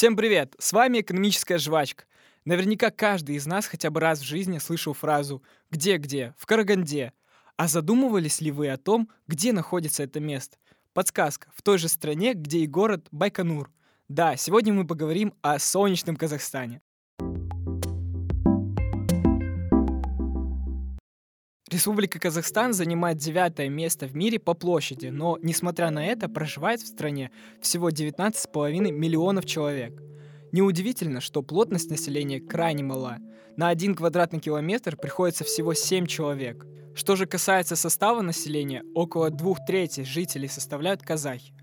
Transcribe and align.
Всем 0.00 0.16
привет! 0.16 0.54
С 0.58 0.72
вами 0.72 1.02
«Экономическая 1.02 1.58
жвачка». 1.58 2.04
Наверняка 2.46 2.90
каждый 2.90 3.36
из 3.36 3.44
нас 3.44 3.66
хотя 3.66 3.90
бы 3.90 4.00
раз 4.00 4.20
в 4.20 4.24
жизни 4.24 4.56
слышал 4.56 4.94
фразу 4.94 5.42
«Где-где? 5.70 6.32
В 6.38 6.46
Караганде». 6.46 7.12
А 7.58 7.68
задумывались 7.68 8.40
ли 8.40 8.50
вы 8.50 8.70
о 8.70 8.78
том, 8.78 9.10
где 9.26 9.52
находится 9.52 10.02
это 10.02 10.18
место? 10.18 10.56
Подсказка. 10.94 11.50
В 11.54 11.60
той 11.60 11.76
же 11.76 11.88
стране, 11.88 12.32
где 12.32 12.60
и 12.60 12.66
город 12.66 13.08
Байконур. 13.10 13.70
Да, 14.08 14.36
сегодня 14.36 14.72
мы 14.72 14.86
поговорим 14.86 15.34
о 15.42 15.58
солнечном 15.58 16.16
Казахстане. 16.16 16.80
Республика 21.70 22.18
Казахстан 22.18 22.72
занимает 22.72 23.18
девятое 23.18 23.68
место 23.68 24.08
в 24.08 24.16
мире 24.16 24.40
по 24.40 24.54
площади, 24.54 25.06
но, 25.06 25.38
несмотря 25.40 25.90
на 25.90 26.04
это, 26.04 26.28
проживает 26.28 26.80
в 26.80 26.88
стране 26.88 27.30
всего 27.60 27.90
19,5 27.90 28.90
миллионов 28.90 29.46
человек. 29.46 30.02
Неудивительно, 30.50 31.20
что 31.20 31.42
плотность 31.42 31.88
населения 31.88 32.40
крайне 32.40 32.82
мала. 32.82 33.18
На 33.56 33.68
один 33.68 33.94
квадратный 33.94 34.40
километр 34.40 34.96
приходится 34.96 35.44
всего 35.44 35.72
7 35.72 36.06
человек. 36.06 36.66
Что 36.96 37.14
же 37.14 37.26
касается 37.26 37.76
состава 37.76 38.20
населения, 38.20 38.82
около 38.96 39.30
двух 39.30 39.64
третей 39.64 40.04
жителей 40.04 40.48
составляют 40.48 41.02
казахи. 41.02 41.54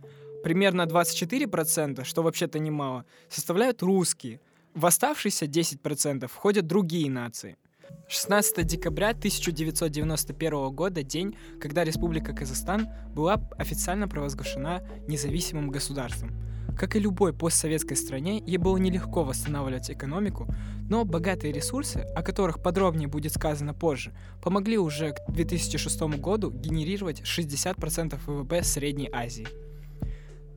Примерно 0.42 0.84
24%, 0.84 2.06
что 2.06 2.24
вообще-то 2.24 2.60
немало, 2.60 3.04
составляют 3.28 3.84
русские. 3.84 4.40
В 4.74 4.86
оставшиеся 4.86 5.48
10% 5.48 6.28
входят 6.28 6.66
другие 6.66 7.12
нации– 7.12 7.58
16 8.08 8.66
декабря 8.66 9.10
1991 9.10 10.70
года, 10.72 11.04
день, 11.04 11.36
когда 11.60 11.84
Республика 11.84 12.34
Казахстан 12.34 12.88
была 13.14 13.42
официально 13.58 14.08
провозглашена 14.08 14.82
независимым 15.08 15.70
государством. 15.70 16.32
Как 16.78 16.96
и 16.96 17.00
любой 17.00 17.34
постсоветской 17.34 17.98
стране, 17.98 18.42
ей 18.46 18.58
было 18.58 18.78
нелегко 18.78 19.24
восстанавливать 19.24 19.90
экономику, 19.90 20.48
но 20.90 21.06
богатые 21.06 21.52
ресурсы, 21.52 22.06
о 22.16 22.22
которых 22.22 22.62
подробнее 22.62 23.08
будет 23.08 23.34
сказано 23.34 23.74
позже, 23.74 24.14
помогли 24.44 24.78
уже 24.78 25.14
к 25.14 25.32
2006 25.32 26.02
году 26.20 26.52
генерировать 26.52 27.22
60% 27.22 28.20
ВВП 28.26 28.64
Средней 28.64 29.10
Азии. 29.12 29.48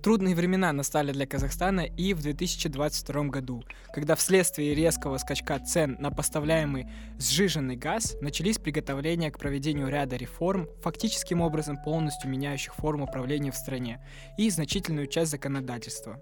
Трудные 0.02 0.34
времена 0.34 0.72
настали 0.72 1.12
для 1.12 1.26
Казахстана 1.26 1.80
и 1.80 2.14
в 2.14 2.22
2022 2.22 3.24
году, 3.24 3.64
когда 3.92 4.14
вследствие 4.14 4.74
резкого 4.74 5.18
скачка 5.18 5.58
цен 5.58 5.96
на 6.00 6.10
поставляемый 6.10 6.86
сжиженный 7.18 7.76
газ 7.76 8.16
начались 8.22 8.56
приготовления 8.56 9.30
к 9.30 9.38
проведению 9.38 9.88
ряда 9.88 10.16
реформ, 10.16 10.68
фактическим 10.82 11.42
образом 11.42 11.76
полностью 11.76 12.30
меняющих 12.30 12.74
форму 12.76 13.04
управления 13.04 13.52
в 13.52 13.56
стране 13.56 14.02
и 14.38 14.48
значительную 14.48 15.06
часть 15.06 15.32
законодательства. 15.32 16.18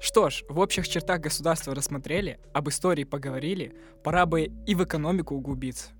Что 0.00 0.30
ж, 0.30 0.42
в 0.48 0.58
общих 0.58 0.88
чертах 0.88 1.20
государства 1.20 1.74
рассмотрели, 1.74 2.40
об 2.54 2.70
истории 2.70 3.04
поговорили, 3.04 3.76
пора 4.02 4.24
бы 4.24 4.50
и 4.66 4.74
в 4.74 4.82
экономику 4.82 5.34
углубиться. 5.34 5.90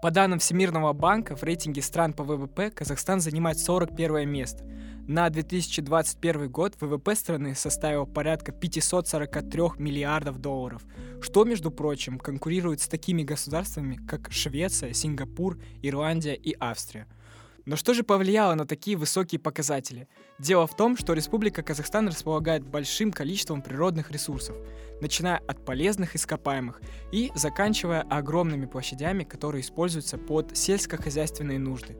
По 0.00 0.12
данным 0.12 0.38
Всемирного 0.38 0.92
банка, 0.92 1.34
в 1.34 1.42
рейтинге 1.42 1.82
стран 1.82 2.12
по 2.12 2.22
ВВП 2.22 2.70
Казахстан 2.70 3.20
занимает 3.20 3.58
41 3.58 4.30
место. 4.30 4.64
На 5.08 5.28
2021 5.28 6.48
год 6.48 6.74
ВВП 6.80 7.16
страны 7.16 7.56
составил 7.56 8.06
порядка 8.06 8.52
543 8.52 9.62
миллиардов 9.78 10.38
долларов, 10.38 10.82
что, 11.20 11.42
между 11.42 11.72
прочим, 11.72 12.18
конкурирует 12.18 12.80
с 12.80 12.86
такими 12.86 13.24
государствами, 13.24 13.96
как 14.06 14.30
Швеция, 14.30 14.92
Сингапур, 14.92 15.58
Ирландия 15.82 16.34
и 16.34 16.54
Австрия– 16.60 17.08
но 17.68 17.76
что 17.76 17.92
же 17.92 18.02
повлияло 18.02 18.54
на 18.54 18.66
такие 18.66 18.96
высокие 18.96 19.38
показатели? 19.38 20.08
Дело 20.38 20.66
в 20.66 20.74
том, 20.74 20.96
что 20.96 21.12
Республика 21.12 21.62
Казахстан 21.62 22.08
располагает 22.08 22.66
большим 22.66 23.12
количеством 23.12 23.60
природных 23.60 24.10
ресурсов, 24.10 24.56
начиная 25.02 25.36
от 25.36 25.66
полезных 25.66 26.16
ископаемых 26.16 26.80
и 27.12 27.30
заканчивая 27.34 28.00
огромными 28.00 28.64
площадями, 28.64 29.24
которые 29.24 29.60
используются 29.60 30.16
под 30.16 30.56
сельскохозяйственные 30.56 31.58
нужды. 31.58 31.98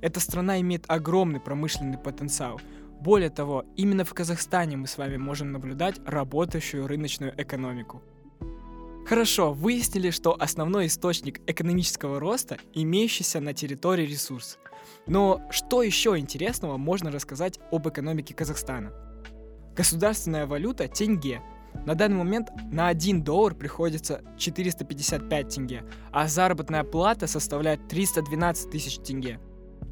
Эта 0.00 0.20
страна 0.20 0.60
имеет 0.60 0.84
огромный 0.86 1.40
промышленный 1.40 1.98
потенциал. 1.98 2.60
Более 3.00 3.30
того, 3.30 3.64
именно 3.74 4.04
в 4.04 4.14
Казахстане 4.14 4.76
мы 4.76 4.86
с 4.86 4.96
вами 4.96 5.16
можем 5.16 5.50
наблюдать 5.50 5.96
работающую 6.06 6.86
рыночную 6.86 7.34
экономику. 7.36 8.00
Хорошо, 9.06 9.52
выяснили, 9.52 10.10
что 10.10 10.36
основной 10.38 10.86
источник 10.86 11.40
экономического 11.48 12.20
роста– 12.20 12.58
имеющийся 12.74 13.40
на 13.40 13.54
территории 13.54 14.06
ресурс– 14.06 14.56
но 15.06 15.42
что 15.50 15.82
еще 15.82 16.18
интересного 16.18 16.76
можно 16.76 17.10
рассказать 17.10 17.58
об 17.70 17.88
экономике 17.88 18.34
Казахстана? 18.34 18.92
Государственная 19.74 20.46
валюта– 20.46 20.88
тенге. 20.88 21.42
На 21.86 21.94
данный 21.94 22.16
момент 22.16 22.50
на 22.70 22.88
1 22.88 23.22
доллар 23.22 23.54
приходится 23.54 24.22
455 24.36 25.54
тенге, 25.54 25.84
а 26.12 26.26
заработная 26.28 26.84
плата 26.84 27.26
составляет 27.26 27.88
312 27.88 28.70
тысяч 28.70 28.98
тенге. 28.98 29.40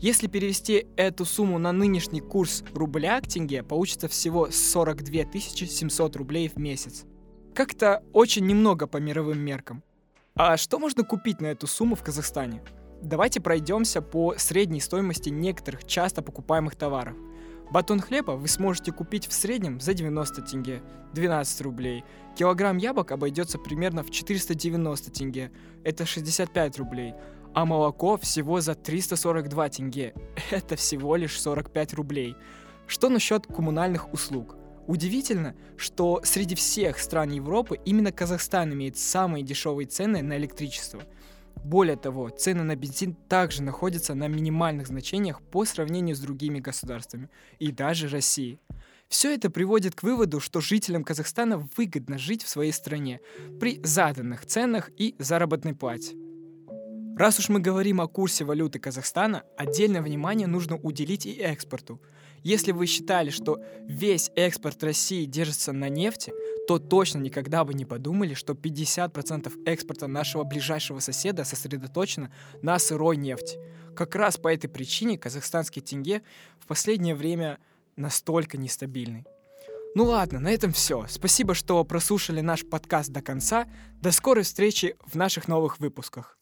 Если 0.00 0.28
перевести 0.28 0.86
эту 0.96 1.24
сумму 1.24 1.58
на 1.58 1.72
нынешний 1.72 2.20
курс 2.20 2.62
рубля 2.72 3.20
к 3.20 3.26
тенге, 3.26 3.62
получится 3.62 4.06
всего 4.08 4.50
42 4.50 5.40
700 5.40 6.16
рублей 6.16 6.48
в 6.48 6.56
месяц. 6.56 7.04
Как-то 7.54 8.04
очень 8.12 8.46
немного 8.46 8.86
по 8.86 8.98
мировым 8.98 9.40
меркам. 9.40 9.82
А 10.36 10.56
что 10.56 10.78
можно 10.78 11.02
купить 11.02 11.40
на 11.40 11.46
эту 11.46 11.66
сумму 11.66 11.96
в 11.96 12.04
Казахстане? 12.04 12.62
Давайте 13.02 13.40
пройдемся 13.40 14.02
по 14.02 14.34
средней 14.36 14.80
стоимости 14.80 15.28
некоторых 15.28 15.84
часто 15.86 16.20
покупаемых 16.20 16.74
товаров. 16.74 17.16
Батон 17.70 18.00
хлеба 18.00 18.32
вы 18.32 18.48
сможете 18.48 18.92
купить 18.92 19.28
в 19.28 19.32
среднем 19.32 19.78
за 19.78 19.94
90 19.94 20.42
тенге, 20.42 20.82
12 21.12 21.60
рублей. 21.60 22.04
Килограмм 22.36 22.76
яблок 22.76 23.12
обойдется 23.12 23.58
примерно 23.58 24.02
в 24.02 24.10
490 24.10 25.10
тенге, 25.12 25.52
это 25.84 26.06
65 26.06 26.78
рублей. 26.78 27.14
А 27.54 27.64
молоко 27.64 28.16
всего 28.16 28.60
за 28.60 28.74
342 28.74 29.68
тенге, 29.68 30.14
это 30.50 30.74
всего 30.74 31.14
лишь 31.14 31.40
45 31.40 31.94
рублей. 31.94 32.34
Что 32.88 33.10
насчет 33.10 33.46
коммунальных 33.46 34.12
услуг? 34.12 34.56
Удивительно, 34.88 35.54
что 35.76 36.20
среди 36.24 36.54
всех 36.56 36.98
стран 36.98 37.30
Европы 37.30 37.78
именно 37.84 38.10
Казахстан 38.10 38.72
имеет 38.72 38.98
самые 38.98 39.44
дешевые 39.44 39.86
цены 39.86 40.20
на 40.22 40.36
электричество– 40.36 41.02
более 41.64 41.96
того, 41.96 42.30
цены 42.30 42.62
на 42.62 42.76
бензин 42.76 43.14
также 43.14 43.62
находятся 43.62 44.14
на 44.14 44.28
минимальных 44.28 44.86
значениях 44.86 45.42
по 45.42 45.64
сравнению 45.64 46.16
с 46.16 46.20
другими 46.20 46.60
государствами 46.60 47.28
и 47.58 47.72
даже 47.72 48.08
Россией. 48.08 48.60
Все 49.08 49.34
это 49.34 49.50
приводит 49.50 49.94
к 49.94 50.02
выводу, 50.02 50.38
что 50.38 50.60
жителям 50.60 51.02
Казахстана 51.02 51.66
выгодно 51.76 52.18
жить 52.18 52.42
в 52.42 52.48
своей 52.48 52.72
стране 52.72 53.20
при 53.58 53.80
заданных 53.82 54.44
ценах 54.44 54.90
и 54.98 55.14
заработной 55.18 55.74
плате. 55.74 56.14
Раз 57.16 57.38
уж 57.40 57.48
мы 57.48 57.58
говорим 57.58 58.00
о 58.00 58.06
курсе 58.06 58.44
валюты 58.44 58.78
Казахстана, 58.78 59.42
отдельное 59.56 60.02
внимание 60.02 60.46
нужно 60.46 60.76
уделить 60.76 61.26
и 61.26 61.32
экспорту. 61.32 62.00
Если 62.44 62.70
вы 62.70 62.86
считали, 62.86 63.30
что 63.30 63.60
весь 63.88 64.30
экспорт 64.36 64.84
России 64.84 65.24
держится 65.24 65.72
на 65.72 65.88
нефти, 65.88 66.32
то 66.68 66.78
точно 66.78 67.20
никогда 67.20 67.64
бы 67.64 67.72
не 67.72 67.86
подумали, 67.86 68.34
что 68.34 68.52
50% 68.52 69.64
экспорта 69.64 70.06
нашего 70.06 70.44
ближайшего 70.44 70.98
соседа 70.98 71.44
сосредоточено 71.44 72.30
на 72.60 72.78
сырой 72.78 73.16
нефти. 73.16 73.58
Как 73.96 74.14
раз 74.14 74.36
по 74.36 74.52
этой 74.52 74.68
причине 74.68 75.16
казахстанский 75.16 75.80
тенге 75.80 76.20
в 76.60 76.66
последнее 76.66 77.14
время 77.14 77.58
настолько 77.96 78.58
нестабильный. 78.58 79.24
Ну 79.94 80.04
ладно, 80.04 80.40
на 80.40 80.50
этом 80.52 80.72
все. 80.72 81.06
Спасибо, 81.08 81.54
что 81.54 81.82
прослушали 81.84 82.42
наш 82.42 82.68
подкаст 82.68 83.08
до 83.08 83.22
конца. 83.22 83.66
До 84.02 84.12
скорой 84.12 84.44
встречи 84.44 84.94
в 85.06 85.14
наших 85.14 85.48
новых 85.48 85.80
выпусках. 85.80 86.36